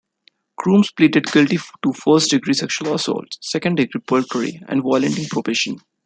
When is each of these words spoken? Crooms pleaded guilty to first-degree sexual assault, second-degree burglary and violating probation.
Crooms 0.59 0.89
pleaded 0.95 1.27
guilty 1.31 1.59
to 1.83 1.93
first-degree 1.93 2.55
sexual 2.55 2.95
assault, 2.95 3.37
second-degree 3.39 4.01
burglary 4.07 4.59
and 4.67 4.81
violating 4.81 5.27
probation. 5.29 5.77